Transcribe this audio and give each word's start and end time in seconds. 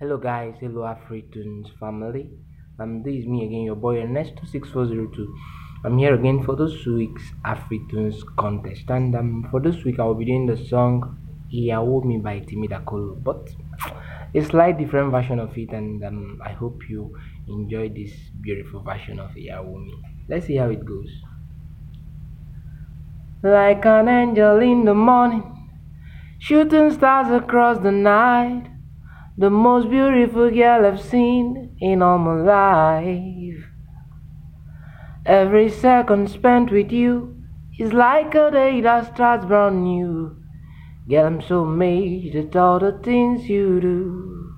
Hello 0.00 0.16
guys, 0.16 0.54
hello 0.60 0.82
Afritunes 0.82 1.76
family. 1.76 2.30
Um, 2.78 3.02
this 3.02 3.14
is 3.16 3.26
me 3.26 3.44
again, 3.44 3.62
your 3.62 3.74
boy 3.74 3.96
Ernesto6402. 3.96 5.26
I'm 5.84 5.98
here 5.98 6.14
again 6.14 6.44
for 6.44 6.54
this 6.54 6.86
week's 6.86 7.24
Afritunes 7.44 8.22
contest, 8.36 8.84
and 8.90 9.16
um, 9.16 9.48
for 9.50 9.60
this 9.60 9.82
week 9.82 9.98
I 9.98 10.04
will 10.04 10.14
be 10.14 10.24
doing 10.24 10.46
the 10.46 10.56
song 10.56 11.18
"Iyawo 11.52 12.04
Mi" 12.04 12.18
by 12.18 12.38
Timi 12.38 12.68
Dakolo, 12.70 13.20
but 13.24 13.50
a 14.32 14.44
slight 14.44 14.78
different 14.78 15.10
version 15.10 15.40
of 15.40 15.58
it, 15.58 15.70
and 15.70 16.04
um, 16.04 16.40
I 16.44 16.52
hope 16.52 16.88
you 16.88 17.18
enjoy 17.48 17.88
this 17.88 18.12
beautiful 18.40 18.84
version 18.84 19.18
of 19.18 19.32
"Iyawo 19.32 19.84
Mi." 19.84 20.00
Let's 20.28 20.46
see 20.46 20.58
how 20.58 20.70
it 20.70 20.84
goes. 20.84 21.10
Like 23.42 23.84
an 23.84 24.06
angel 24.06 24.60
in 24.60 24.84
the 24.84 24.94
morning, 24.94 25.42
shooting 26.38 26.92
stars 26.92 27.32
across 27.32 27.80
the 27.80 27.90
night. 27.90 28.77
The 29.40 29.50
most 29.50 29.88
beautiful 29.88 30.50
girl 30.50 30.84
I've 30.84 31.00
seen 31.00 31.76
in 31.80 32.02
all 32.02 32.18
my 32.18 32.40
life. 32.42 33.64
Every 35.24 35.68
second 35.68 36.28
spent 36.28 36.72
with 36.72 36.90
you 36.90 37.36
is 37.78 37.92
like 37.92 38.34
a 38.34 38.50
day 38.50 38.80
that 38.80 39.14
starts 39.14 39.46
brand 39.46 39.84
new. 39.84 40.42
Girl, 41.08 41.26
I'm 41.26 41.40
so 41.40 41.60
amazed 41.62 42.34
at 42.34 42.56
all 42.56 42.80
the 42.80 42.98
things 43.04 43.48
you 43.48 43.80
do. 43.80 44.56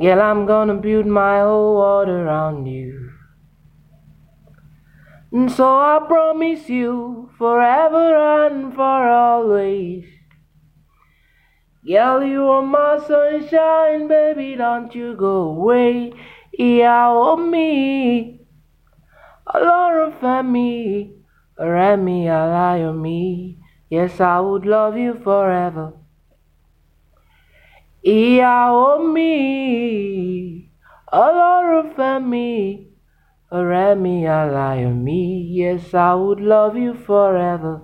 Girl, 0.00 0.22
I'm 0.22 0.46
gonna 0.46 0.76
build 0.76 1.04
my 1.04 1.40
whole 1.40 1.76
world 1.76 2.08
around 2.08 2.64
you. 2.64 3.10
And 5.30 5.52
so 5.52 5.66
I 5.66 6.00
promise 6.08 6.70
you 6.70 7.28
forever 7.36 8.16
and 8.46 8.72
for 8.74 9.06
always. 9.10 10.21
Girl, 11.84 12.22
you 12.22 12.48
are 12.48 12.62
my 12.62 12.98
sunshine, 13.06 14.06
baby, 14.06 14.54
don't 14.54 14.94
you 14.94 15.16
go 15.16 15.34
away. 15.50 16.12
Ìyàwó 16.58 17.36
mi, 17.50 17.68
Olólùfẹ́ 19.54 20.42
mi, 20.52 20.68
ọ̀rẹ́ 21.64 21.96
mi, 22.04 22.16
aláyọ̀ 22.40 22.94
mi. 23.02 23.18
Yes, 23.90 24.20
I 24.20 24.38
would 24.40 24.64
love 24.64 24.96
you 24.96 25.14
forever. 25.24 25.88
Ìyàwó 28.04 28.88
mi, 29.14 29.32
Ọlọ́run 31.24 31.86
fẹ́ 31.96 32.14
mi, 32.30 32.48
ọ̀rẹ́ 33.58 33.98
mi, 34.02 34.14
aláyọ̀ 34.40 34.94
mi. 35.04 35.20
Yes, 35.60 35.94
I 35.94 36.14
would 36.14 36.40
love 36.40 36.76
you 36.84 36.94
forever. 36.94 37.74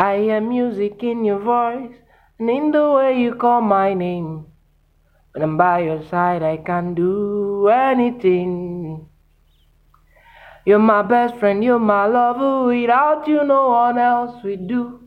I 0.00 0.18
hear 0.18 0.40
music 0.40 1.02
in 1.02 1.24
your 1.24 1.40
voice 1.40 1.96
and 2.38 2.48
in 2.48 2.70
the 2.70 2.88
way 2.92 3.20
you 3.20 3.34
call 3.34 3.60
my 3.60 3.94
name. 3.94 4.46
When 5.32 5.42
I'm 5.42 5.56
by 5.56 5.80
your 5.80 6.04
side, 6.04 6.40
I 6.40 6.58
can 6.58 6.94
do 6.94 7.66
anything. 7.66 9.08
You're 10.64 10.78
my 10.78 11.02
best 11.02 11.34
friend, 11.34 11.64
you're 11.64 11.80
my 11.80 12.06
lover. 12.06 12.66
Without 12.66 13.26
you, 13.26 13.42
no 13.42 13.70
one 13.70 13.98
else 13.98 14.40
will 14.44 14.68
do. 14.68 15.00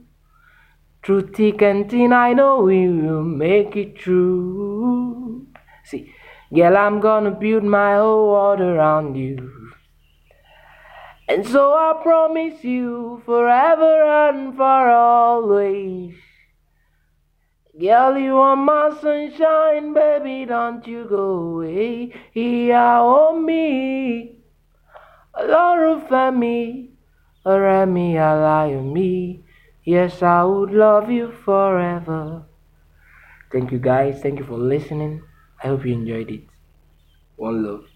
Through 1.06 1.32
thick 1.38 1.62
and 1.62 1.90
thin, 1.90 2.12
I 2.12 2.34
know 2.34 2.62
we 2.62 2.90
will 2.90 3.24
make 3.24 3.78
it 3.78 3.96
true. 3.96 5.48
See, 5.86 6.14
girl, 6.54 6.76
I'm 6.76 7.00
gonna 7.00 7.32
build 7.32 7.64
my 7.64 7.96
whole 7.96 8.28
world 8.32 8.60
around 8.60 9.16
you. 9.16 9.72
And 11.32 11.48
so 11.48 11.72
I 11.72 11.94
promise 12.04 12.62
you 12.62 13.22
forever 13.26 13.96
and 14.28 14.54
for 14.58 14.90
always. 14.92 16.14
Girl, 17.80 18.18
you 18.18 18.36
are 18.38 18.58
my 18.58 18.90
sunshine, 19.00 19.94
baby, 19.94 20.44
don't 20.46 20.86
you 20.86 21.06
go 21.06 21.26
away. 21.52 22.12
Ìyàwó 22.36 23.22
mi, 23.46 23.66
Ọlọ́run 25.40 26.00
fẹ́ 26.10 26.28
mi, 26.42 26.56
ọ̀rẹ́ 27.52 27.82
mi, 27.94 28.06
aláyọ̀ 28.30 28.84
mi. 28.94 29.10
Yes, 29.86 30.22
I 30.22 30.44
would 30.44 30.72
love 30.84 31.10
you 31.10 31.32
forever. 31.46 32.44
Thank 33.52 33.72
you 33.72 33.80
guys, 33.80 34.22
thank 34.22 34.40
you 34.40 34.46
for 34.52 34.60
listening. 34.74 35.22
I 35.64 35.68
hope 35.70 35.86
you 35.86 35.94
enjoyed 35.94 36.30
it. 36.38 36.44
One 37.38 37.64
love. 37.64 37.91